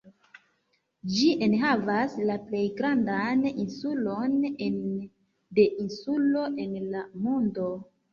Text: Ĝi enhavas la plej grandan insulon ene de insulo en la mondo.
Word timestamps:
Ĝi 1.15 1.25
enhavas 1.47 2.15
la 2.29 2.37
plej 2.45 2.63
grandan 2.79 3.43
insulon 3.49 4.33
ene 4.69 5.05
de 5.61 5.67
insulo 5.85 6.47
en 6.65 6.75
la 6.95 7.05
mondo. 7.27 7.69